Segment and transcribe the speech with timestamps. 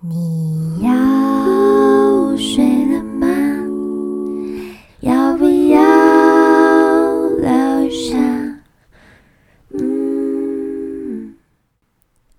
[0.00, 3.26] 你要睡了吗？
[5.00, 5.80] 要不要
[7.38, 8.18] 留下？
[9.70, 11.34] 嗯，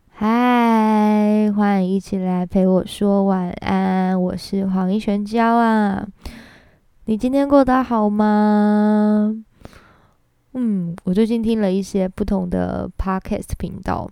[0.09, 6.07] 嗨，欢迎一起来陪我说晚安，我是黄一璇娇啊。
[7.05, 9.33] 你今天过得好吗？
[10.53, 14.07] 嗯，我最近听了一些不同的 podcast 频道。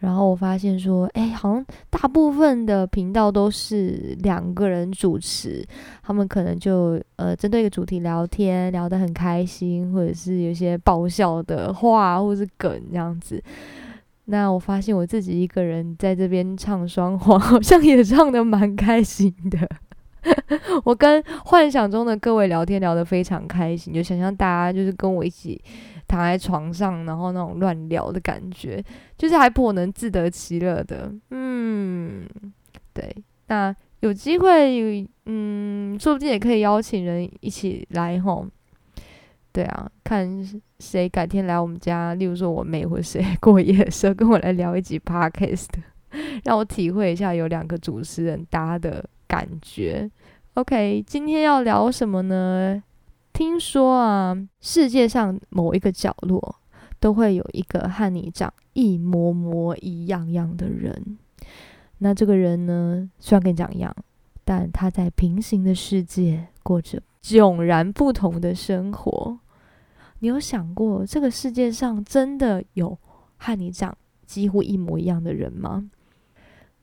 [0.00, 5.62] 然后我发现说，哎，好像大部分的频道都是两个人主持，
[6.02, 13.42] 他们可能就呃针对一个主题聊天，聊得很开心，或者是有些爆笑的话或是梗这样子。
[14.24, 19.68] 那我发现我自己一个人在这边唱双簧， 好像也唱得蛮开心的。
[20.84, 25.60] 我跟幻想中的各位聊天聊得非常开心，就想象大家就是跟我一起。
[26.10, 28.82] 躺在床上，然后那种乱聊的感觉，
[29.16, 31.12] 就是还颇能自得其乐的。
[31.30, 32.26] 嗯，
[32.92, 33.14] 对。
[33.46, 38.44] 那有机会，嗯，说不定也可以邀请人一起来吼。
[39.52, 40.28] 对啊，看
[40.80, 45.68] 谁改天来我们家，例如说我妹或谁过夜的时候，跟我来聊一集 podcast，
[46.42, 50.10] 让我体会一下有两个主持人搭的感觉。
[50.54, 52.82] OK，今天要聊什么呢？
[53.32, 56.56] 听说啊，世界上某一个角落
[56.98, 61.18] 都会有一个和你长一模模一样样的人。
[61.98, 63.94] 那这个人呢，虽然跟你长一样，
[64.44, 69.38] 但他在平行的世界过着迥然不同的生活。
[70.18, 72.98] 你有想过，这个世界上真的有
[73.38, 75.90] 和你长几乎一模一样的人吗？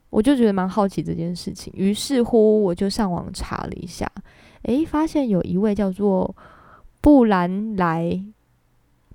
[0.09, 4.09] 我就觉得蛮好奇这件事情，于是乎我就上网查了一下。
[4.63, 6.35] 诶，发现有一位叫做
[7.01, 8.23] 布兰莱，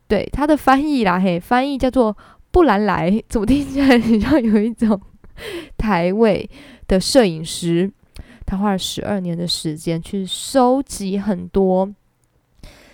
[0.09, 2.17] 对他的翻译啦，嘿，翻译叫做
[2.51, 5.01] 布兰莱，怎么听起来很像有一种
[5.77, 6.49] 台位
[6.87, 7.91] 的摄影师？
[8.45, 11.95] 他花了十二年的时间去收集很多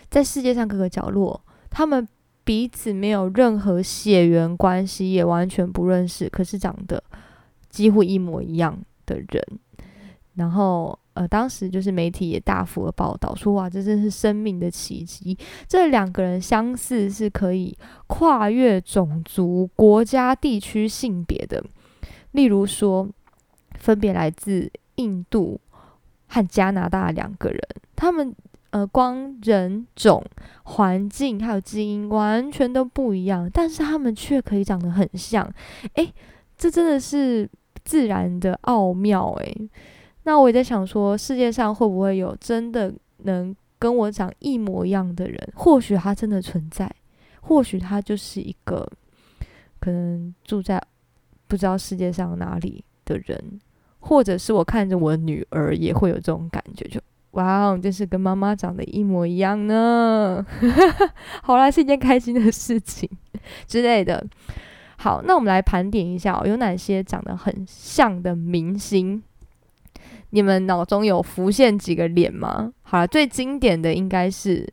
[0.08, 2.06] 在世界上各个角落，他们
[2.44, 7.02] 彼此没有任何血缘关系，也完全不认识，可是长得
[7.68, 9.44] 几乎一模一样的人，
[10.38, 10.98] 然后。
[11.14, 15.36] 呃，当时就是媒体也大幅的报道说，哇，这真是生命的奇迹！
[15.66, 17.76] 这两个人相似是可以
[18.06, 21.60] 跨越种族、国家、地区、性别的。
[22.30, 23.08] 例如说，
[23.80, 25.60] 分别来自印度
[26.28, 27.60] 和加拿大两个人，
[27.96, 28.32] 他们
[28.70, 30.24] 呃，光人种、
[30.62, 35.52] 环境还有基因完全都不一样，但是他们却可以长得很像。
[35.94, 36.14] 诶，
[36.56, 37.50] 这真的是
[37.82, 39.68] 自然的奥妙诶。
[40.28, 42.92] 那我也在想说，世界上会不会有真的
[43.24, 45.52] 能跟我长一模一样的人？
[45.54, 46.86] 或许他真的存在，
[47.40, 48.86] 或许他就是一个
[49.80, 50.78] 可能住在
[51.46, 53.58] 不知道世界上哪里的人，
[54.00, 57.00] 或者是我看着我女儿也会有这种感觉，就
[57.30, 60.44] 哇哦，真是跟妈妈长得一模一样呢！
[61.42, 63.08] 好啦，是一件开心的事情
[63.66, 64.22] 之类的。
[64.98, 69.22] 好，那我们来盘点一下，有哪些长得很像的明星？
[70.30, 72.72] 你们脑中有浮现几个脸吗？
[72.82, 74.66] 好了，最经典的应该是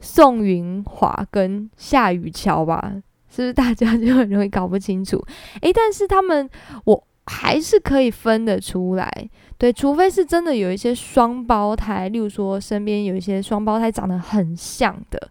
[0.00, 2.92] 宋云华跟夏雨乔吧？
[3.28, 5.22] 是不是大家就很容易搞不清楚？
[5.60, 6.48] 诶，但是他们
[6.84, 9.10] 我还是可以分得出来。
[9.58, 15.30] 对，除非是真的有一些双胞胎，例如说身边有一些双胞胎长得很像的，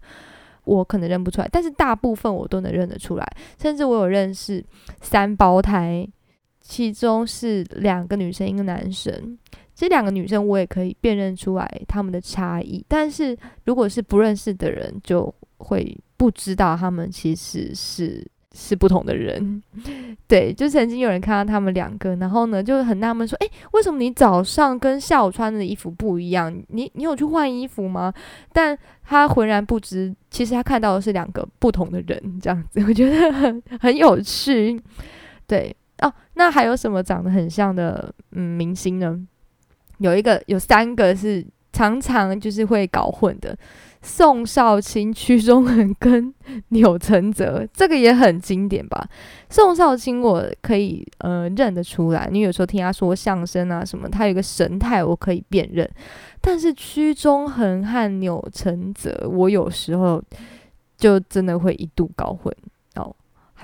[0.66, 1.50] 我可能认不出来。
[1.52, 3.26] 但是大部分我都能认得出来，
[3.62, 4.64] 甚至我有认识
[5.02, 6.08] 三胞胎。
[6.68, 9.38] 其中是两个女生，一个男生。
[9.76, 19.62] 这两个女生我也可以辨认出来他们的差异，但是如果是不认识的人，就会不知道他们其实是是不同的人。
[20.28, 26.52] 对，就曾经有人看到他们两个，然后呢就很纳闷说：“诶，为什么你早上跟下午穿的衣服不一样？
[26.70, 28.12] 你你有去换衣服吗？”
[28.52, 34.82] 但他浑然不知，其实他看到的是两个不同的人，这样子，我觉得很很有趣。
[35.46, 35.76] 对。
[36.36, 39.20] 那还有什么长得很像的嗯明星呢？
[39.98, 43.58] 有一个，有三个是常常就是会搞混的，
[44.02, 46.34] 宋少卿、屈中恒跟
[46.70, 49.08] 钮承泽，这个也很经典吧？
[49.50, 55.90] 宋少卿我可以呃认得出来，你有时候听他说相声啊什么，他有个神态我可以辨认，
[56.42, 60.22] 但是屈中恒和钮承泽，我有时候
[60.98, 62.54] 就真的会一度搞混
[62.96, 63.16] 哦。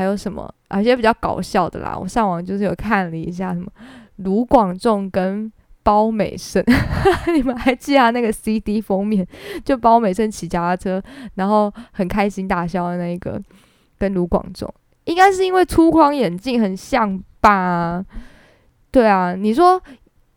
[0.02, 0.52] 还有什么？
[0.68, 3.68] 而且比较搞笑的啦，我上网就是有看了一下，什么
[4.16, 5.52] 卢广仲跟
[5.84, 6.64] 包美胜，
[7.36, 9.24] 你们还记得那个 CD 封面？
[9.64, 11.00] 就包美胜骑脚踏车，
[11.36, 13.40] 然后很开心大笑的那个，
[14.00, 14.68] 跟卢广仲，
[15.04, 18.04] 应该是因为粗框眼镜很像吧？
[18.90, 19.80] 对啊，你说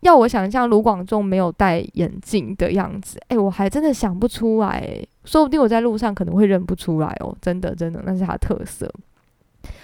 [0.01, 4.87] 要我想象卢广仲没有戴眼镜的样子，哎，我还真的想不出来，
[5.23, 8.87] 说不定我在路上可能会认不出来哦，真的真的，那是他特色。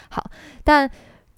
[0.10, 0.24] 好，
[0.64, 0.90] 但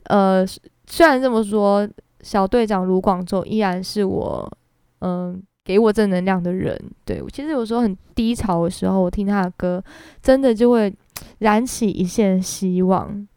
[0.05, 0.45] 呃，
[0.85, 1.87] 虽然这么说，
[2.21, 4.51] 小队长卢广仲依然是我，
[4.99, 6.79] 嗯，给我正能量的人。
[7.05, 9.83] 对，其实有时候很低潮的时候，我听他的歌，
[10.21, 10.93] 真的就会
[11.39, 13.27] 燃起一线希望。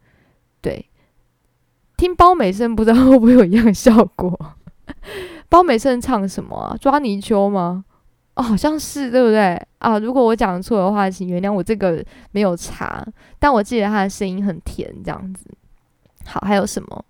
[0.61, 0.89] 对，
[1.95, 4.37] 听包美胜不知道会不会有一样效果？
[5.49, 6.77] 包美胜唱什么啊？
[6.79, 7.85] 抓泥鳅吗？
[8.37, 9.97] 哦，好像是，对不对啊？
[9.97, 13.03] 如果我讲错的话，请原谅我这个没有查，
[13.39, 15.49] 但我记得他的声音很甜，这样子。
[16.23, 17.05] 好，还有什么？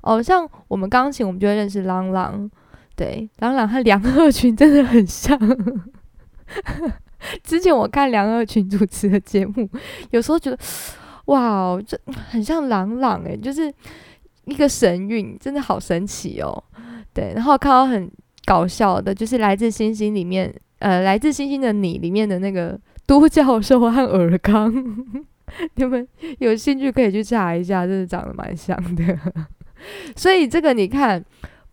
[0.00, 2.50] 哦，像我们钢琴，我们就会认识朗朗，
[2.96, 5.38] 对，朗朗和梁鹤群真的很像。
[7.44, 9.68] 之前我看梁鹤群主持的节目，
[10.12, 10.58] 有时候觉得，
[11.26, 12.00] 哇，这
[12.30, 13.70] 很像朗朗诶，就是
[14.46, 16.64] 一个神韵，真的好神奇哦。
[17.12, 18.10] 对，然后看到很
[18.46, 20.50] 搞笑的，就是来自星星里面。
[20.80, 24.72] 呃，来自星星的你里面的那个都教授和尔康，
[25.76, 26.06] 你们
[26.38, 29.18] 有兴趣可以去查一下，真的长得蛮像的。
[30.14, 31.24] 所以这个你看，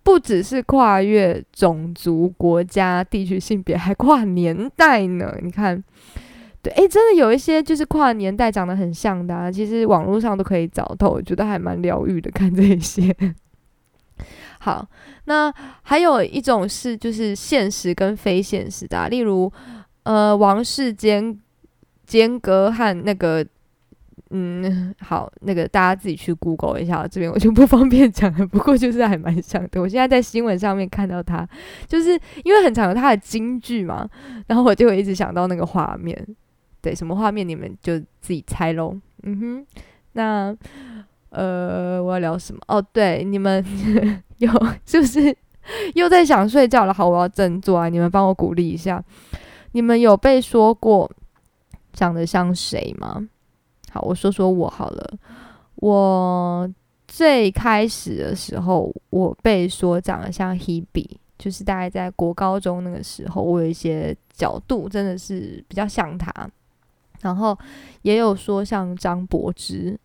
[0.03, 5.37] 不只是跨越种族、国家、地区、性别，还跨年代呢。
[5.41, 5.83] 你看，
[6.61, 12.31] 对，诶，真的有一些就是跨年代长得很像的，啊，其实网络上都可以找到，我觉得还蛮疗愈的。
[12.31, 13.15] 看这些。
[14.67, 14.85] 好，
[15.23, 15.49] 那
[15.83, 19.49] 还有一种是就是现实跟非现实的，例如，
[20.03, 21.39] 呃，王世坚
[22.05, 23.47] 坚哥和那个，
[24.31, 28.45] 嗯，好，那个大家自己去 Google 一下，这边我就不方便讲了。
[28.45, 31.47] 不过就是还蛮像的，我现在在新闻上面看到他，
[31.87, 34.05] 就是因为很常有他的金句嘛，
[34.47, 36.27] 然后我就会一直想到那个画面，
[36.81, 38.99] 对，什么画面你们就自己猜喽。
[39.23, 39.65] 嗯哼，
[40.11, 40.57] 那。
[41.29, 42.59] 呃，我要聊什么？
[42.67, 43.63] 哦，对，你们
[44.37, 44.49] 有
[44.85, 45.35] 是不是
[45.95, 46.93] 又在想睡觉了？
[46.93, 47.89] 好，我要振作啊！
[47.89, 49.03] 你们帮我鼓励一下。
[49.73, 51.11] 你们有被说过
[51.91, 53.27] 长得像谁吗？
[53.91, 55.13] 好，我说说我好了。
[55.75, 56.69] 我
[57.07, 66.31] 最开始的时候，我被说长得像 Hebe，就是大概在国高中那个时候，我有一些角度真的是比较像他。
[67.19, 67.57] 然后
[68.03, 69.99] 也有说像张柏芝。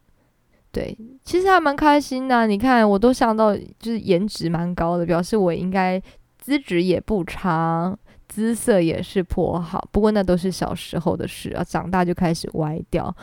[0.73, 2.47] 对，其实还蛮开心的。
[2.47, 6.03] 你看，我都想到就是颜值蛮高的，表示我应该
[6.39, 7.95] 资质也不差，
[8.27, 9.87] 姿色也是颇好。
[9.93, 13.15] 不过那都是小时候的事啊，长大就开始歪掉。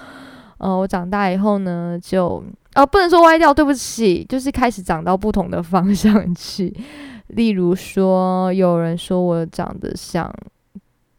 [0.59, 2.43] 呃，我长大以后呢，就
[2.75, 6.71] 哦，不能说歪掉，对不起，就是开始长到不同的方向去。
[7.29, 10.31] 例如说，有人说我长得像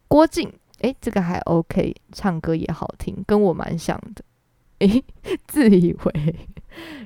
[0.06, 0.52] 郭靖，
[0.82, 4.22] 诶，这个还 OK，唱歌也好听，跟我蛮像的。
[4.80, 5.02] 诶，
[5.48, 6.34] 自以为，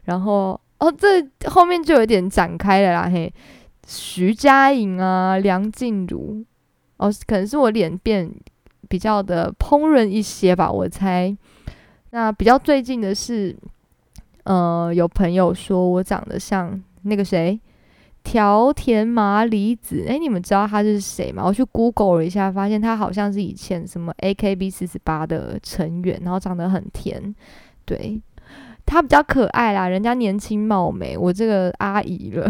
[0.05, 3.09] 然后哦，这后面就有点展开了啦。
[3.13, 3.33] 嘿，
[3.87, 6.45] 徐佳莹啊，梁静茹，
[6.97, 8.31] 哦，可能是我脸变
[8.89, 11.37] 比较的烹饪一些吧，我猜。
[12.11, 13.57] 那比较最近的是，
[14.45, 17.59] 呃，有朋友说我长得像那个谁，
[18.23, 20.05] 条田麻里子。
[20.07, 21.43] 诶，你们知道他是谁吗？
[21.45, 27.35] 我去 Google 了一下，发现他好像是以前什么 AKB 四十八的成员，然后长得很甜。
[27.85, 28.21] 对，
[28.87, 32.49] 他比较可爱啦，人家年轻貌美，我这个阿姨了，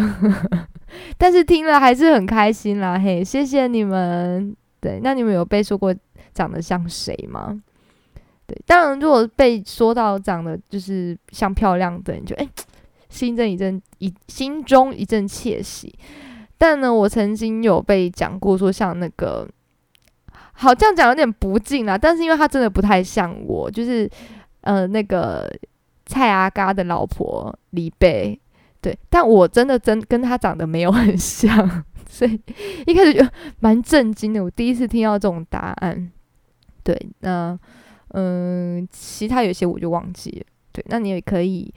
[1.19, 2.99] 但是听了还是很开心啦。
[2.99, 4.55] 嘿，谢谢你们。
[4.81, 5.95] 对，那你们有被说过
[6.33, 7.61] 长得像谁吗？
[8.47, 12.49] 对，当然如果被说到长得就是像漂亮的，你就哎，
[13.09, 15.93] 心中一阵一心中一阵窃喜。
[16.59, 19.49] 但呢，我曾经有被讲过说像那个，
[20.53, 24.09] 好这样讲有点不敬啦，但是因为他真的不太像我，就是。
[24.65, 25.51] 呃，那个
[26.05, 28.39] 蔡阿嘎的老婆李贝，
[28.81, 32.41] 对，但我真的真跟他长得没有很像，所以
[32.87, 33.27] 一开始就
[33.61, 34.43] 蛮震惊的。
[34.43, 36.11] 我第一次听到这种答案，
[36.83, 37.59] 对，那
[38.09, 40.47] 嗯，其他有些我就忘记了。
[40.73, 41.73] 对，那你也可以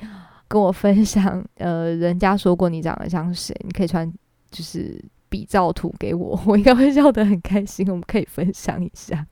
[0.48, 4.12] 跟我分享，呃，人家说过你长得像谁，你可以传
[4.50, 7.88] 就是比照图给我，我应该会笑得很开心。
[7.90, 9.26] 我们可以分享一下。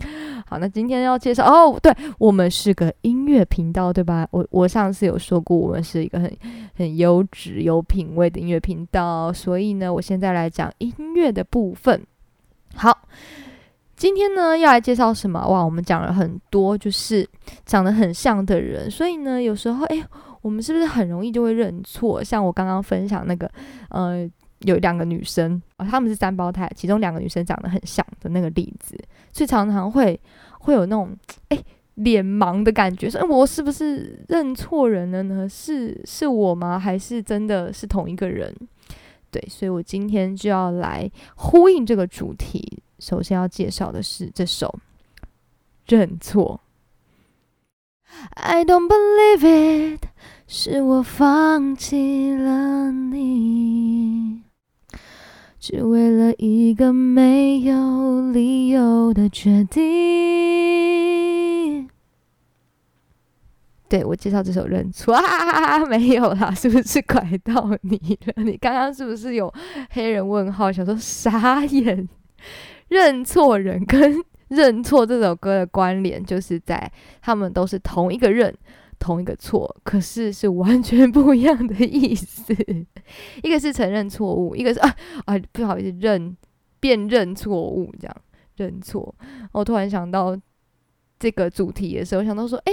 [0.46, 4.26] 好，那今天要介绍哦，对我们是个音乐频道，对吧？
[4.30, 6.30] 我我上次有说过，我们是一个很
[6.74, 12.02] 很优质、有品味的音乐频道，所以呢，我现在来讲音乐的部分。
[12.74, 13.06] 好，
[13.96, 15.46] 今天呢要来介绍什么？
[15.46, 17.28] 哇，我们讲了很多，就是
[17.64, 20.02] 长得很像的人，所以呢，有时候哎，
[20.40, 22.22] 我们是不是很容易就会认错？
[22.24, 23.50] 像我刚刚分享那个，
[23.90, 24.28] 呃。
[24.64, 28.96] 有两个女生啊，他们是三胞胎，其中两个女生长得很像的那个例子，
[29.32, 30.18] 所以常常会
[30.60, 31.16] 会有那种
[31.48, 31.58] 哎
[31.94, 35.48] 脸盲的感觉，说我是不是认错人了呢？
[35.48, 36.78] 是是我吗？
[36.78, 38.54] 还是真的是同一个人？
[39.30, 42.82] 对，所以我今天就要来呼应这个主题。
[42.98, 44.78] 首先要介绍的是这首
[45.86, 46.60] 《认错》。
[48.34, 50.04] I don't believe it，
[50.46, 54.42] 是我放弃了你，
[55.62, 59.78] 只为了一个没有理由的决定。
[63.88, 68.42] 对我介绍这首《认错》， 啊，没有啦，是不是拐到你了？
[68.42, 69.54] 你刚刚是不是有
[69.90, 70.72] 黑人问号？
[70.72, 72.08] 想说傻眼。
[72.88, 74.16] 认错人跟
[74.48, 76.90] 认错这首歌的关联，就是在
[77.20, 78.52] 他们都是同一个认，
[79.02, 82.54] 同一个错，可是是完全 不一样的意思。
[83.42, 84.94] 一个是承认错误，一个是啊
[85.24, 86.36] 啊不好意思认
[86.78, 88.16] 辨认错误，这样
[88.56, 89.12] 认错。
[89.50, 90.38] 我突然想到
[91.18, 92.72] 这个主题的时候，想到说，哎。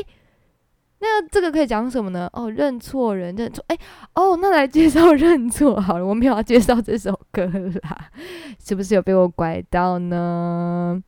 [1.01, 2.29] 那这个可以讲什么呢？
[2.33, 3.77] 哦，认错人，认错，哎，
[4.15, 6.05] 哦，那来介绍 认错好了。
[6.05, 7.45] 我没有要介绍这首歌
[7.83, 8.11] 啦，
[8.61, 11.01] 是不是有被我拐到呢？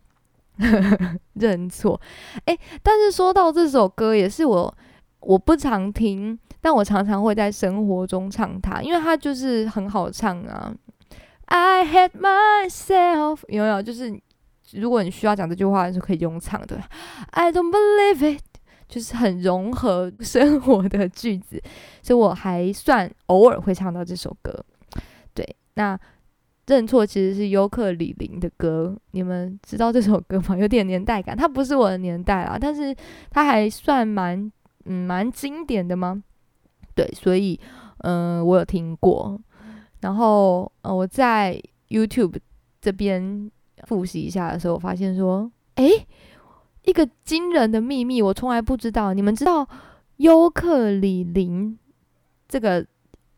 [1.35, 1.99] 认错，
[2.45, 4.73] 哎，但是说到这首歌，也是我
[5.21, 10.73] 我不常听，但我常常会在生活中唱它，因为它就是很好唱啊。
[11.45, 13.81] I hate myself，有没有？
[13.81, 14.19] 就是
[14.73, 16.81] 如果你需要讲这句话的时候，可以用唱的。
[17.31, 18.41] I don't believe it。
[18.87, 21.63] 就是很融合生活的句子，
[22.03, 24.53] 所以我还算偶尔会唱到这首歌。
[25.33, 25.97] 对，那
[26.67, 30.57] 认错其实是尤克里林的歌，你们知道这首歌吗？
[30.57, 32.93] 有点年代感，它不是我的年代啊，但是
[33.29, 34.51] 它还算蛮
[34.85, 36.23] 嗯蛮经典的吗？
[36.95, 37.59] 对，所以
[37.99, 39.39] 嗯我有听过，
[40.01, 42.35] 然后呃我在 YouTube
[42.81, 43.49] 这边
[43.87, 45.89] 复习一下的时候，我发现说，哎。
[46.83, 49.13] 一个惊人的秘密，我从来不知道。
[49.13, 49.69] 你们知道
[50.17, 51.77] 尤克里林
[52.47, 52.83] 这个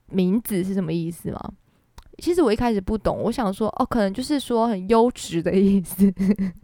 [0.07, 1.51] 名字是什么意思吗？
[2.19, 6.09] 其实我一开始不懂，我想说哦，可能就是说很优质的意思，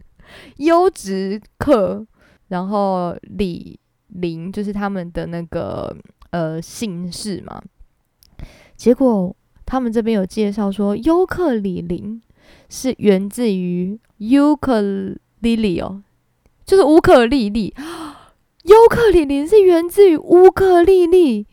[0.56, 2.06] 优质课。
[2.48, 3.78] 然后里
[4.14, 5.96] 林就是他们的那个
[6.30, 7.62] 呃姓氏嘛。
[8.76, 9.34] 结果
[9.66, 12.20] 他们这边有介绍说，尤克里林
[12.68, 14.80] 是源自于尤克
[15.40, 16.02] 里里哦。
[16.66, 17.74] 就是乌克丽丽，
[18.62, 21.44] 尤克里里是源自于乌克丽丽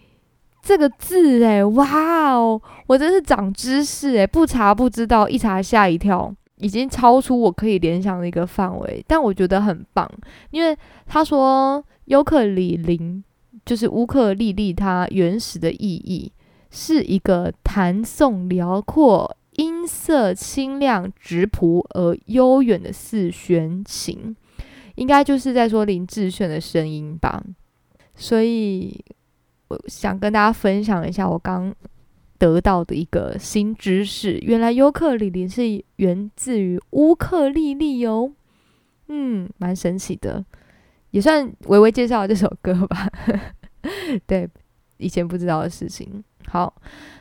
[0.62, 10.08] 这个字哎，哇哦，我真是长知识哎，不查不知道，一查吓一跳，已经超出我可以联想的一个范围，但我觉得很棒，
[10.52, 13.24] 因为他说尤克里林
[13.66, 16.32] 就是乌克丽丽，它原始的意义
[16.72, 24.36] 是一个弹诵辽阔、音色清亮、直朴而悠远的四弦琴。
[24.96, 27.44] 应该就是在说林志炫的声音吧，
[28.16, 29.00] 所以
[29.68, 31.72] 我想跟大家分享一下我刚
[32.40, 38.32] 得到的一个新知识，原来尤克里里是源自于乌克丽丽哦，
[39.08, 40.44] 嗯，蛮神奇的，
[41.18, 43.10] 也算微微介绍这首歌吧，
[44.28, 44.48] 对，
[44.98, 46.24] 以前不知道的事情。
[46.48, 46.72] 好，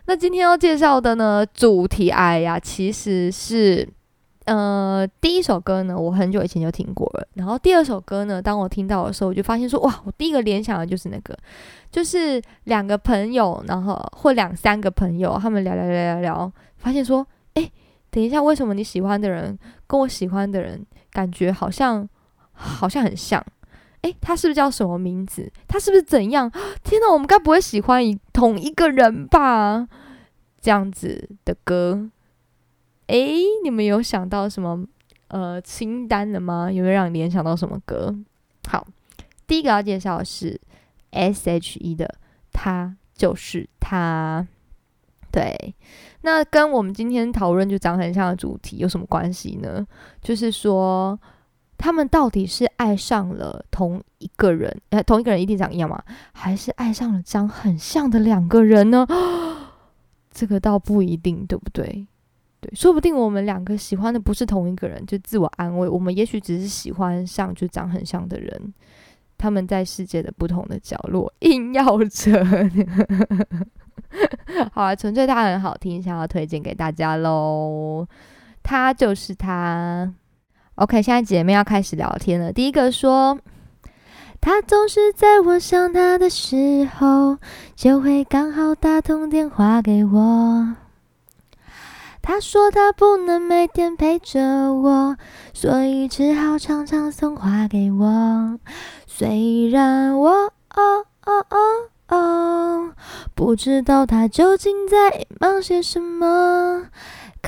[0.05, 3.88] 那今天要介绍的呢，主题，哎呀，其实是。
[4.45, 7.26] 呃，第一首歌呢，我很久以前就听过了。
[7.35, 11.37] 然后第二首歌呢，当我听到的时候，我就发现说，哇，我第一个联想的就是那个，
[11.91, 17.69] 就是两个朋友，然后或两三个朋友，他们聊聊聊聊聊，发现说，哎，
[18.09, 22.09] 等一下，为什么你喜欢的人跟我喜欢的人感觉好像
[22.53, 23.45] 好像很像？
[24.07, 25.51] 哎，他是不是叫什么名字？
[25.67, 26.49] 他是不是怎样？
[26.85, 29.89] 天哪，我们该不会喜欢一同一个人吧？
[30.61, 32.09] 这样子的歌。
[33.09, 33.17] 哎，
[33.65, 34.87] 你们有想到什么
[35.29, 36.71] 呃清单的吗？
[36.71, 38.15] 有没有让你联想到什么歌？
[38.69, 38.87] 好，
[39.47, 40.61] 第一个要介绍的是
[41.11, 42.07] S.H.E 的
[42.53, 44.47] 《他就是他》。
[45.33, 45.75] 对，
[46.23, 49.87] 那跟我们今天讨论就长很像的主题有什么关系呢？
[50.23, 51.19] 就是说，
[51.78, 56.02] 他们到底是爱上了同一个人，呃，同一个人一定长一样吗？
[56.33, 59.06] 还是爱上了长很像的两个人呢？
[60.33, 62.06] 这个倒不一定，对不对？
[62.61, 68.75] 对，说不定我们两个喜欢的不是同一个人，就自我安慰，我们也许只是喜欢上就长很像的人，
[69.37, 72.33] 他们在世界的不同的角落，硬要扯。
[74.73, 78.06] 好啊，纯粹他很好听，想要推荐给大家喽。
[78.62, 80.11] 他就是他。
[80.76, 82.52] OK，现在姐妹要开始聊天了。
[82.52, 83.38] 第一个说，
[84.42, 87.38] 他总是在我想他的时候，
[87.75, 90.75] 就会刚好打通电话给我。
[92.21, 95.16] 他说他不能每天陪着我，
[95.54, 98.59] 所以只好常常送花给我。
[99.06, 102.92] 虽然我哦哦哦哦，
[103.35, 106.83] 不知道他究竟在忙些什么。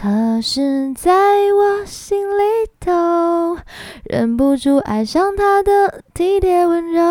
[0.01, 1.11] 可是，在
[1.53, 2.43] 我心里
[2.79, 3.59] 头，
[4.05, 7.03] 忍不住爱上他的体贴温柔。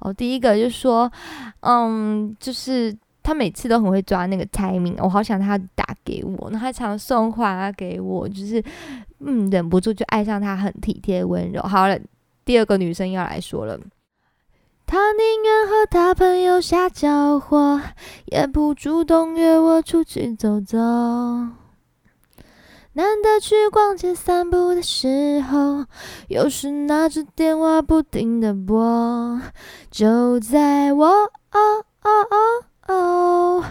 [0.00, 1.10] 哦，第一个就说，
[1.60, 8.62] 嗯，就是他每次都很会抓那个 timing，我好想他打给我，那他常送花给我，就是
[9.20, 11.62] 嗯，忍不住就爱上他很体贴温柔。
[11.62, 11.98] 好了，
[12.44, 13.80] 第二个女生要来说了。
[14.90, 17.78] 他宁愿和他朋友瞎搅和，
[18.24, 20.78] 也不主动约我出去走走。
[22.94, 25.84] 难得去逛街散步的时候，
[26.28, 29.38] 有时拿着电话不停的拨。
[29.90, 33.64] 就在我哦哦哦哦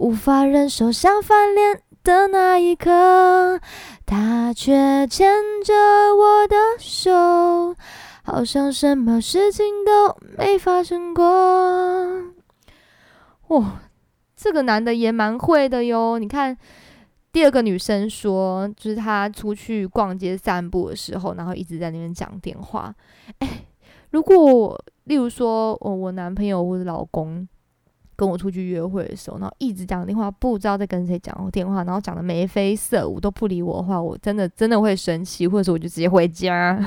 [0.00, 3.60] 无法忍受想翻脸的那一刻，
[4.04, 5.72] 他却牵着
[6.16, 7.76] 我的手。
[8.26, 11.22] 好像什么事情都没发生过。
[13.48, 13.82] 哇，
[14.34, 16.18] 这个男的也蛮会的哟。
[16.18, 16.56] 你看，
[17.30, 22.92] 第二个女生说，就是她出去逛街散步的时候，然后一直在那边讲电话。
[23.40, 23.66] 哎，
[24.10, 27.46] 如果例如说，我我男朋友或者老公
[28.16, 36.80] 跟我出去约会的时候，然后一直讲电话，不知道在跟谁讲电话，然后讲的眉飞色舞都不理我的话，我真的真的会生气，或者说我就直接回家。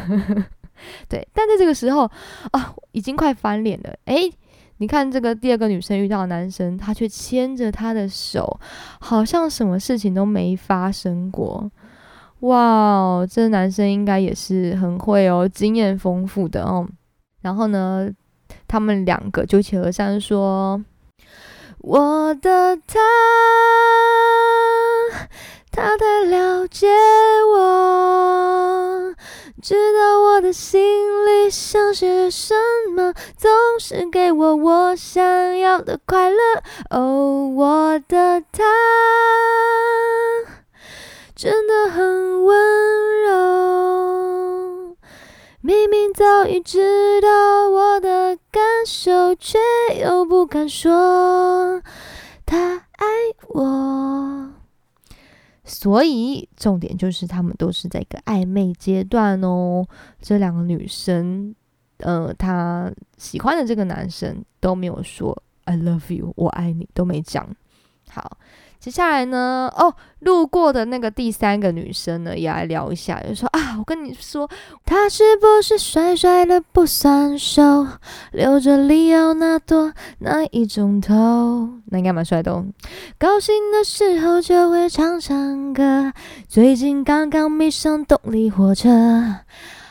[1.09, 2.09] 对，但在这个时候
[2.51, 3.93] 啊，已经快翻脸了。
[4.05, 4.31] 诶，
[4.77, 8.59] 你看这个第二个女生遇到男生，他却牵着她的手，
[8.99, 11.71] 好像什么事情都没发生过。
[12.41, 16.87] 哇，这男生应该也是很会哦，经验丰富的哦。
[17.41, 18.07] 然后呢，
[18.67, 20.83] 他们两个就起而上说
[21.81, 22.99] ：“我的他，
[25.71, 26.87] 他太了解
[27.55, 29.15] 我。”
[29.67, 32.55] 知道我的心里想些什
[32.95, 36.37] 么，总是给我我想要的快乐。
[36.89, 38.63] 哦，我的他
[41.35, 42.57] 真的很温
[43.25, 44.95] 柔，
[45.59, 49.59] 明明早已知道我的感受，却
[50.01, 51.81] 又不敢说
[52.45, 53.05] 他爱
[53.49, 54.53] 我。
[55.67, 59.85] 所以重点就是他们都是在一个暧昧阶段哦。
[60.21, 61.53] 这两个女生，
[61.97, 67.53] 呃，她喜欢的这个男生都没有说 “I love you”，我爱你都没讲。
[68.17, 68.37] 好。
[68.79, 69.69] 接下来呢？
[69.75, 74.47] 哦，路过的那个第三个女生呢，也来聊一下，就说啊，我跟你说，
[74.85, 77.85] 他是不是帅帅的不算瘦，
[78.31, 81.69] 留着里奥纳多那一种头？
[81.87, 82.65] 那应该蛮帅的哦。
[83.17, 86.13] 高兴的时候就会唱唱歌，
[86.47, 88.89] 最近刚刚迷上动力火车，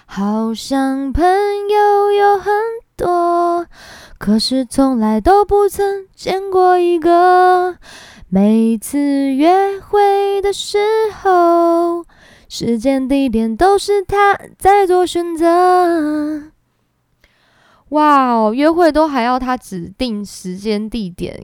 [0.07, 2.53] 好像朋友有很
[2.97, 3.67] 多，
[4.17, 7.77] 可是从来都不曾见过一个。
[8.29, 8.99] 每次
[9.35, 10.79] 约会的时
[11.23, 12.05] 候，
[12.49, 16.51] 时间地点都是他在做选择。
[17.91, 21.41] 哇哦，约会都还要他指定时间地点，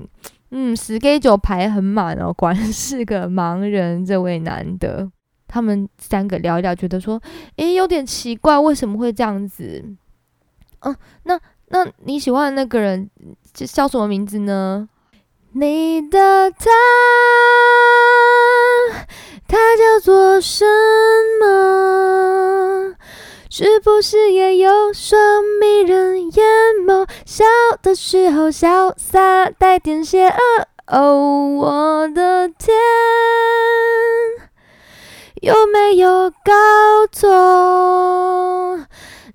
[0.51, 4.05] 嗯，schedule 排很满哦，果然是个盲人。
[4.05, 5.09] 这位男的，
[5.47, 7.23] 他们三个聊一聊，觉得说，
[7.57, 9.85] 诶，有点奇怪，为什么会这样子？
[10.81, 13.09] 嗯，那那你喜欢的那个人
[13.53, 14.89] 叫什么名字呢？
[15.55, 16.71] 你的他，
[19.47, 20.65] 他叫做什
[21.39, 22.95] 么？
[23.51, 26.47] 是不是也有双迷人眼
[26.87, 27.07] 眸？
[27.27, 27.45] 笑
[27.83, 30.39] 的时候潇洒，带点邪恶。
[30.87, 32.75] 哦，我的天，
[35.43, 38.79] 有没有搞错？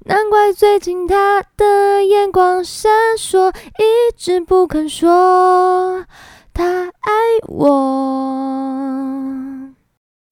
[0.07, 6.05] 难怪最近他的眼光闪烁，一直不肯说
[6.53, 7.11] 他爱
[7.49, 8.13] 我。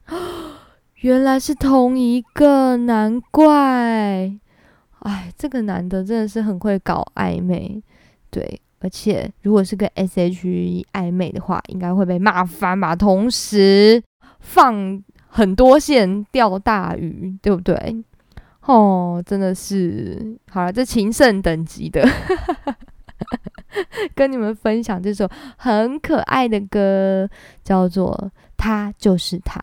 [1.02, 4.40] 原来是同一个，难怪。
[5.00, 7.84] 哎，这个男的真的是很会搞暧昧，
[8.30, 12.96] 对，而且如果是跟 S.H.E 暧昧的话，应该会被骂翻吧？
[12.96, 14.02] 同时
[14.40, 18.06] 放很多线钓大鱼，对不对？
[18.66, 22.04] 哦，真的是好了，这情圣等级的，
[24.16, 27.30] 跟你们分享这首很可爱的歌，
[27.64, 28.12] 叫做
[28.58, 29.60] 《他就是他》。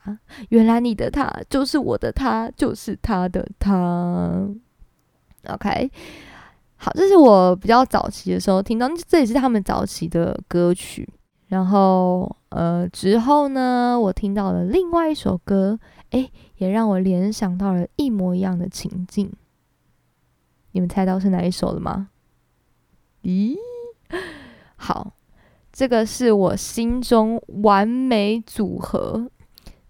[0.50, 4.48] 原来你的他就是我的他，就是他的他。
[5.48, 5.90] OK，
[6.76, 11.08] 好，这是我比较早期的时候听到，这也是他们早期的歌曲。
[11.52, 19.30] 然后，呃，之后呢，我听到了另外一首歌，诶，也让我联想到了一模一样的情境。
[20.70, 22.08] 你们猜到是哪一首了吗？
[23.22, 23.54] 咦，
[24.76, 25.12] 好，
[25.70, 29.30] 这个是我心中完美组合，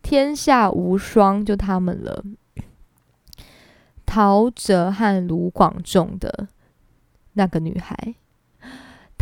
[0.03, 2.25] 天下无双，就他们了。
[4.05, 6.49] 陶喆和卢广仲的
[7.35, 8.17] 那个女孩，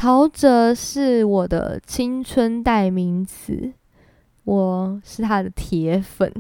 [0.01, 3.71] 陶喆是我的青春代名词，
[4.45, 6.33] 我是他的铁粉。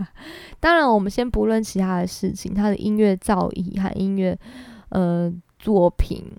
[0.60, 4.38] 当然，我们先不论其他的事情，他的音乐造诣和音乐
[4.90, 6.30] 呃作品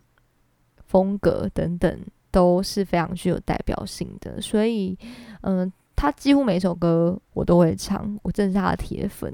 [0.85, 4.95] 风格等等都是非常具有代表性的，所以
[5.41, 9.33] 嗯，他几乎每首歌我都会唱，我真是他的铁粉。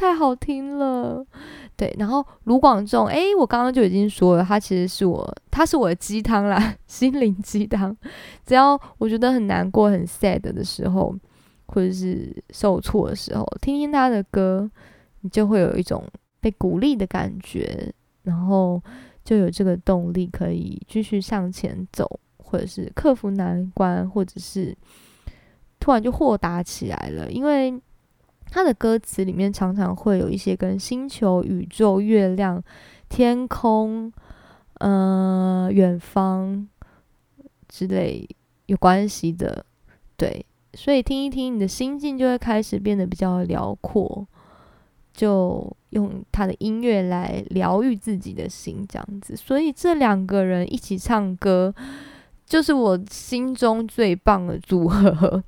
[0.00, 1.22] 太好听了，
[1.76, 1.94] 对。
[1.98, 7.94] 然后卢广仲，哎，我刚刚就已经说了，他其实是我，他是我的鸡汤啦， 心灵鸡汤。
[8.46, 11.14] 只要我觉得很难过、很 sad 的时候，
[11.66, 14.70] 或者是受挫的时候，听听他的歌，
[15.20, 16.02] 你就会有一种
[16.40, 18.82] 被鼓励的感觉，然后
[19.22, 22.08] 就有这个动力可以继续向前走，
[22.38, 24.74] 或者是克服难关，或者是
[25.78, 27.78] 突然就豁达起来了，因为。
[28.50, 32.62] 他的歌词里面常常会有一些跟星球、宇宙、月亮、
[33.08, 34.12] 天空、
[34.80, 36.68] 呃、远方
[37.68, 38.28] 之类
[38.66, 39.64] 有关系的，
[40.16, 44.26] 对，所以听一听，你的心境就会开始变得比较辽阔，
[45.14, 49.36] 就用他的音乐来疗愈自己的心，这样子。
[49.36, 51.72] 所以这两个人一起唱歌，
[52.46, 55.42] 就是我心中最棒的组合。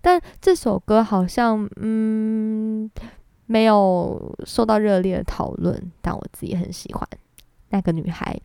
[0.00, 2.90] 但这首歌好像嗯
[3.46, 7.08] 没有受到热烈的讨论，但我自己很喜欢
[7.70, 8.38] 那个女孩。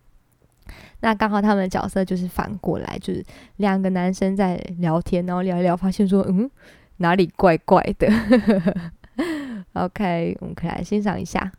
[1.01, 3.23] 那刚好他们的角色就是反过来，就是
[3.57, 6.49] 两个男生在聊天，然后聊一聊，发现说嗯
[6.97, 8.07] 哪里怪怪的。
[9.73, 11.51] OK，我们可以来欣赏一下。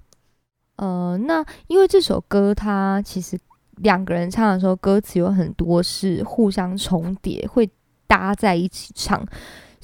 [0.76, 3.38] 呃，那因为这首歌它其实
[3.76, 7.68] 两个人唱的时候，歌词有很多是互相重叠，会
[8.06, 9.24] 搭在一起唱。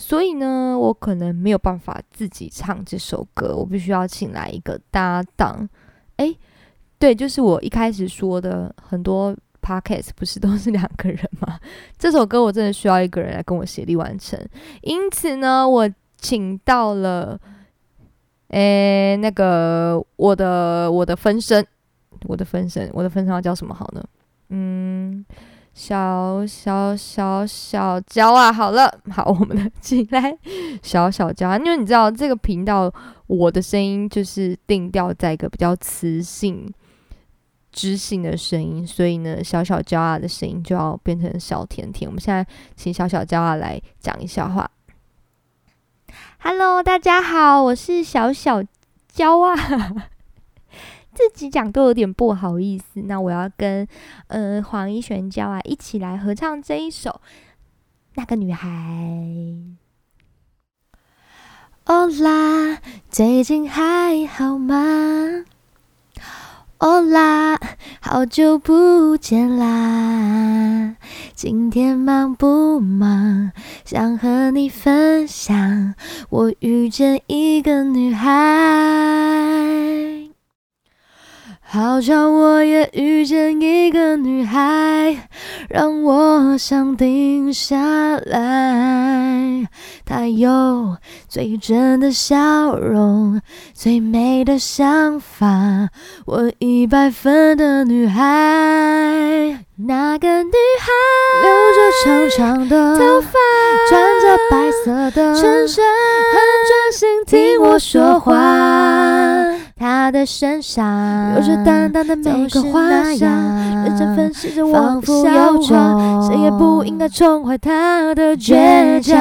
[0.01, 5.69] 所以呢，我可能没有办法自己唱这首歌，我必须要请来一个搭档。
[6.17, 6.35] 诶，
[6.99, 11.61] 对，就是我一开始说的，很多 podcast 不是都是两个人吗？
[11.99, 14.41] 这首歌我真的需要一个人来跟我协力完成。
[14.81, 15.87] 因此呢，我
[16.17, 17.39] 请到了，
[18.49, 21.65] 诶，那个我的我的分身，
[22.23, 24.03] 我的分身，我的分身要叫什么好呢？
[24.49, 24.80] 嗯。
[25.73, 30.37] 小小小小娇啊，好了， 好，我们的进来
[30.83, 32.93] 小小娇啊，因为你知道这个频道
[33.27, 36.71] 我的声音就是定调在一个比较磁性、
[37.73, 42.09] 知性的声音，所以呢，小小娇啊的声音就要变成小甜甜。
[42.09, 44.71] 我们现在请小小娇啊来讲一下话。
[46.41, 48.63] Hello，大家好，我是小小
[49.09, 49.55] 娇啊。
[51.33, 53.87] 自己讲都有点不好意思，那我要跟
[54.29, 57.11] 呃黄一璇娇啊一起来合唱这一首
[58.15, 58.69] 《那个女孩》。
[61.87, 62.79] 哦啦，
[63.09, 65.45] 最近还好吗？
[66.79, 67.59] 哦啦，
[68.01, 70.97] 好久不见啦！
[71.35, 73.53] 今天忙不忙？
[73.85, 75.95] 想和你分享，
[76.31, 79.30] 我遇见一个女孩。
[81.73, 85.29] 好巧，我也遇见一个女孩，
[85.69, 89.69] 让我想定下来。
[90.05, 90.97] 她有
[91.29, 93.41] 最真的笑容，
[93.73, 95.91] 最美的想法，
[96.27, 98.25] 我一百分的女孩。
[99.87, 100.91] 那个女孩
[101.45, 103.31] 留着长长的头发，
[103.89, 105.85] 穿着白色的衬衫，
[106.33, 109.60] 很专心听我说话。
[109.81, 112.83] 他的身上有着淡淡的玫瑰花
[113.15, 113.31] 香，
[113.83, 119.17] 认真分析着我的笑话，谁也不应该宠坏他的倔强。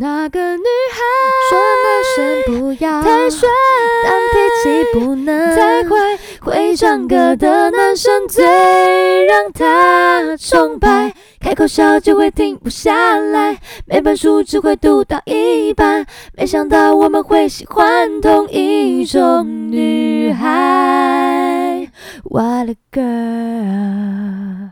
[0.00, 0.98] 那个女孩
[1.50, 3.46] 说男生不要太帅，
[4.02, 11.12] 但脾气不能太坏，会唱歌的男生最让他崇拜。
[11.40, 16.04] 开口笑就会停不下来，每本书只会读到一半。
[16.36, 18.77] 没想到我们会喜欢同一
[19.10, 21.90] 中女孩。
[22.24, 24.68] What a girl！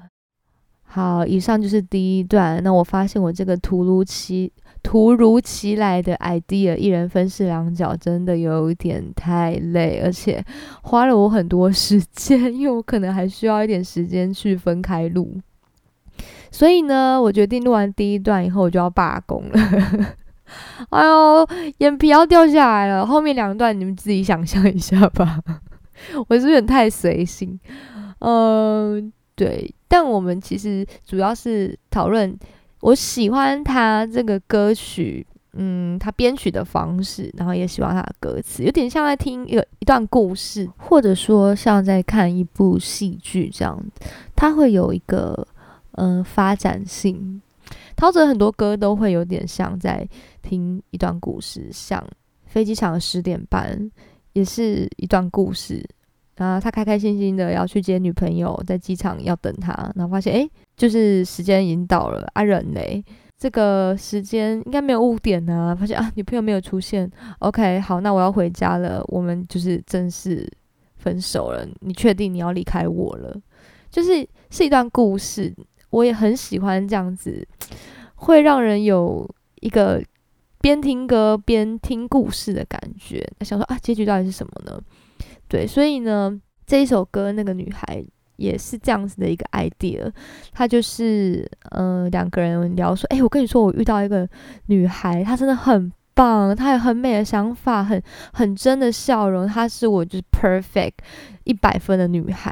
[0.82, 2.62] 好，以上就是第一段。
[2.62, 10.44] 那我发现我这个突如其突如其来的 idea，一人分饰两角，真的有点太累，而且
[10.82, 15.40] 花了我很多时间，因为我可能还需要一点时间去分开录。
[16.50, 19.58] 所以呢，我决定录完第一段以后，我就要罢工了。
[20.90, 23.06] 哎呦，眼皮要掉下来了。
[23.06, 25.40] 后面两段你们自己想象一下吧。
[26.28, 27.58] 我是有点太随性。
[28.20, 32.36] 嗯，对，但我们其实主要是讨论
[32.80, 43.78] 我喜欢他这个歌曲，嗯，他编曲的方式，然后也喜欢他的歌词，有点像在听一个一段故事，或者说像在看一部戏剧这样。
[44.34, 45.46] 他会有一个
[45.92, 47.40] 嗯发展性，
[47.96, 50.06] 陶喆很多歌都会有点像在
[50.42, 52.06] 听一段故事，像
[52.44, 53.90] 飞机场的十点半
[54.34, 55.84] 也是一段故事。
[56.36, 63.02] 然后他开开心心的要去接女朋友，在机场要等他，然后发现哎，就是时间已经到了啊，人嘞，
[63.38, 70.46] 这个时间应该没有误点啊，发现啊，女朋友没有出现，OK，好，那我要回家了，我们就是正式
[70.98, 73.34] 分手了，你确定你要离开我了？
[73.88, 75.50] 就是是一段故事，
[75.96, 77.48] 我也很喜欢这样子，
[78.16, 79.26] 会让人有
[79.62, 80.02] 一个
[80.60, 83.26] 边听歌边听故事的感觉。
[83.40, 84.78] 想说啊，结局到底是什么呢？
[85.48, 88.04] 对，所以呢，这一首歌那个女孩
[88.36, 90.12] 也是这样子的一个 idea，
[90.52, 94.28] 她就是呃两个人聊说，哎，我跟你说，我遇到一个
[94.66, 95.90] 女孩，她真的很。
[96.16, 98.02] 棒，她有很美的想法，很
[98.32, 100.94] 很真的笑容，她是我就是 perfect
[101.44, 102.50] 一百分的女孩。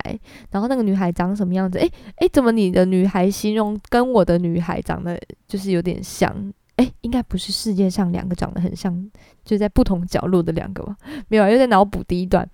[0.50, 1.78] 然后那个女孩长什么样子？
[1.78, 6.30] 诶诶，怎么你的女孩形容跟我的女孩长得就是有点像？
[6.76, 9.10] 诶，应该不是世界上两个长得很像，
[9.44, 10.94] 就在不同角落的两个吧？
[11.28, 12.46] 没有，又在脑补第一段。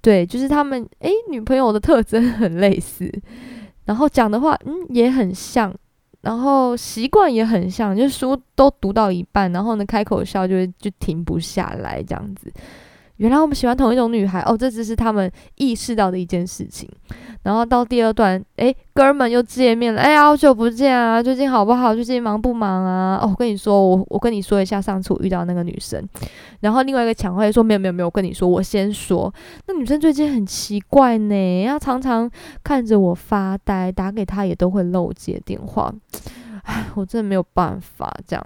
[0.00, 3.10] 对，就是他们诶，女朋友的特征很类似，
[3.86, 5.74] 然后讲的话嗯也很像。
[6.24, 12.50] 然后习惯也很像，就是书都读到一半，然后呢开口笑就就停不下来这样子。
[13.16, 16.88] 原来我们喜欢同一种女孩哦，这只是他们意识到的一件事情。
[17.44, 21.94] 然后到第二段，诶，哥们又见面了，哎，好久不见啊，最近好不好？
[21.94, 23.20] 最近忙不忙啊？
[23.22, 26.02] 哦，我跟你说，我我跟你说一下，上次我遇到那个女生。
[26.60, 29.32] 然后另外一个抢话说，没有没有没有，我跟你说，我先说，
[29.66, 32.28] 那女生最近很奇怪呢，她常常
[32.64, 35.92] 看着我发呆，打给她也都会漏接电话，
[36.62, 38.44] 唉，我真的没有办法这样。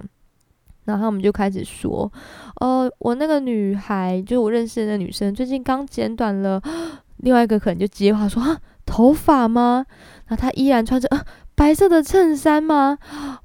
[0.89, 2.11] 然后我们就开始说，
[2.59, 6.61] 呃，我那个女孩，就我认识的那女生，最近刚剪短了。
[7.17, 9.85] 另外一个可能就接话说，啊，头发吗？
[10.29, 11.23] 那她依然穿着啊
[11.55, 12.97] 白色的衬衫吗？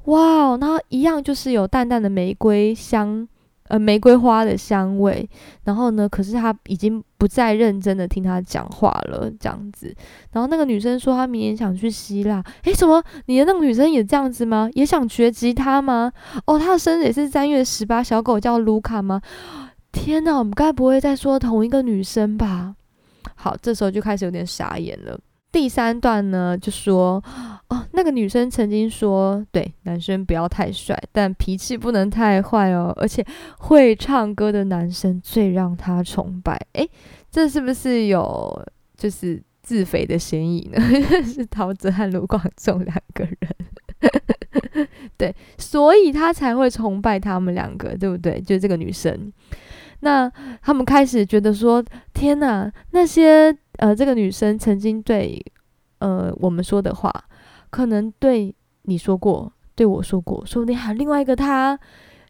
[0.04, 3.28] 哇哦，然后一样就是有淡淡的玫瑰香。
[3.78, 5.28] 玫瑰花的香味，
[5.64, 6.08] 然后呢？
[6.08, 9.94] 可是他已经不再认真的听他讲话了，这样子。
[10.32, 12.42] 然后那个女生说，她明年想去希腊。
[12.64, 13.02] 诶，什么？
[13.26, 14.68] 你的那个女生也这样子吗？
[14.74, 16.12] 也想学吉他吗？
[16.46, 18.02] 哦，她的生日也是三月十八。
[18.02, 19.20] 小狗叫卢卡吗？
[19.92, 22.74] 天哪，我们该不会在说同一个女生吧？
[23.34, 25.18] 好，这时候就开始有点傻眼了。
[25.54, 27.22] 第三段呢，就说
[27.68, 33.24] 哦，那个女生曾经说，对，男生不要太帅，但脾气不能太坏哦，而且
[33.58, 36.60] 会唱歌的男生最让她崇拜。
[36.72, 36.90] 诶，
[37.30, 40.80] 这是不是有就是自肥的嫌疑呢？
[41.22, 48.40] 是陶喆和卢广仲两个人，对，所以他才会崇拜他们两个，对不对？
[48.40, 49.32] 就这个女生。
[50.00, 50.28] 那
[50.60, 55.44] 他们开始觉得说：“天哪，那些呃，这个女生曾经对
[55.98, 57.12] 呃我们说的话，
[57.70, 61.78] 可能对你说过，对我说过，说不定还有另外一个她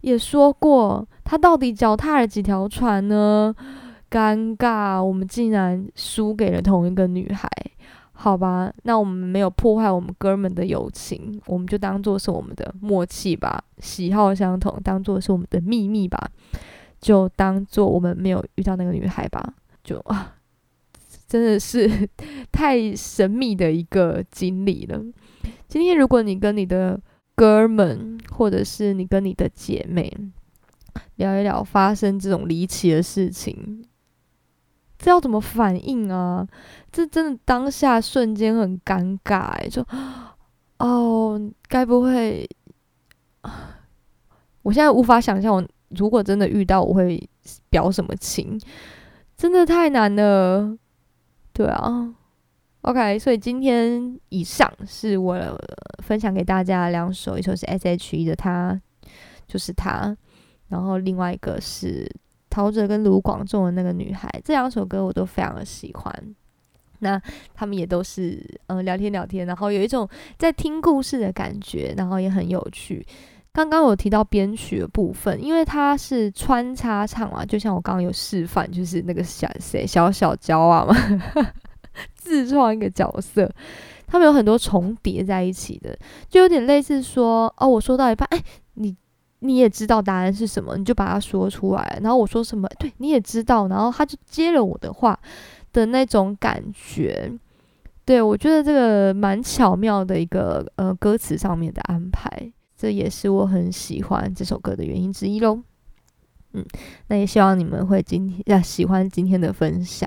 [0.01, 1.07] 也说过。
[1.25, 3.55] 她到底脚踏了几条船呢？
[4.11, 7.49] 尴尬，我们竟然输给了同一个女孩。
[8.13, 16.31] 好吧，那我们没有破坏我们哥们的友情，我们就当做是我们的默契吧，喜好相同，当做是我们的秘密吧。”
[17.01, 19.53] 就当做我们没有遇到那个女孩吧，
[19.83, 20.33] 就啊，
[21.35, 22.09] 真的是
[22.53, 25.03] 太神秘的一个经历了。
[25.67, 27.01] 今天如果你跟你的
[27.35, 30.17] 哥们，或者是你跟你的姐妹
[31.17, 33.85] 聊一聊发生这种离奇的事情，
[34.97, 36.47] 这要怎么反应啊？
[36.93, 39.85] 这真的当下瞬间很尴尬，哎，就
[40.79, 42.49] 哦，该不会？
[44.63, 45.69] 我现在无法想象我。
[45.89, 47.29] 如果真的遇到，我会
[47.71, 48.57] 表什么情？
[49.37, 50.79] 真的太难了，
[51.55, 52.15] 对啊。
[52.83, 55.39] OK，所以今天以上是我
[56.03, 58.79] 分享给大家两首，一首是 S.H.E 的他，
[59.47, 60.15] 就是他，
[60.69, 62.07] 然后另外一个是
[62.51, 66.35] 陶喆跟卢广仲的那个女孩，这两首歌我都非常的喜欢。
[66.99, 67.21] 那
[67.55, 70.07] 他们也都是嗯聊天聊天，然后有一种
[70.39, 73.07] 在听故事的感觉，然后也很有趣。
[73.55, 80.95] 刚刚有提到编曲的部分，因为它是穿插唱嘛，就像我刚刚有示范，就是那个小谁小小娇啊嘛，
[82.17, 83.49] 自创一个角色，
[84.09, 85.97] 他们有很多重叠在一起的，
[86.29, 88.43] 就有点类似说，哦，我说到一半，哎，
[88.75, 88.97] 你
[89.39, 95.17] 你也知道答案是什么，你就把它说出来，然后我说什么，对，你也知道，然后他就接了我的话
[95.73, 97.31] 的那种感觉。
[98.05, 102.53] 对我觉得这个蛮巧妙的一个呃歌词上面的安排，
[102.85, 105.59] 这也是我很喜欢这首歌的原因之一喽。
[106.53, 106.63] 嗯，
[107.09, 110.07] 那也希望你们会今天要喜欢今天的分享。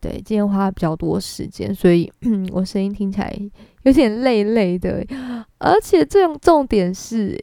[0.00, 2.08] 对，今天花比较多时间，所以
[2.54, 3.36] 我声音听起来
[3.82, 5.04] 有点累累的，
[5.58, 7.36] 而且这种重点是，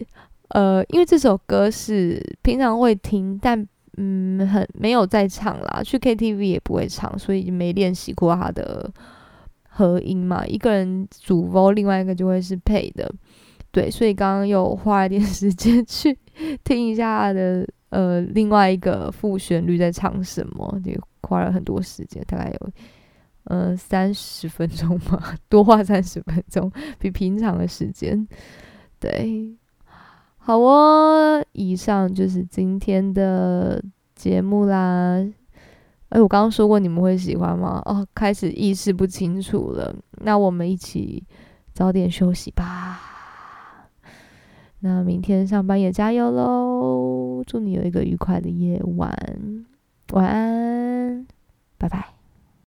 [0.51, 8.89] 呃，因为这首歌是平常会听，但嗯，很没有在唱啦，去 KTV 也不会唱，所以没练习过它的
[9.67, 10.47] 合音嘛。
[10.47, 13.13] 一个人主 v 另外一个就会是配的，
[13.71, 16.17] 对，所以刚刚又花了点 时间去
[16.63, 17.67] 听一下的。
[17.89, 20.79] 呃，另外一个副旋律在唱什么？
[20.85, 22.69] 也花了很多时间，大概有
[23.45, 28.27] 呃三十分钟吧，多花三十分钟，比平常的时间。
[28.99, 29.57] 对，
[30.37, 35.25] 好哦，以上就是今天的节目啦。
[36.09, 37.81] 哎，我刚刚说过你们会喜欢吗？
[37.85, 39.95] 哦，开始意识不清楚了。
[40.17, 41.23] 那我们一起
[41.73, 43.08] 早点休息吧。
[44.81, 49.13] 那明天上班也加油喽祝你有一个愉快的夜晚
[50.11, 51.27] 晚安
[51.77, 52.18] 拜拜。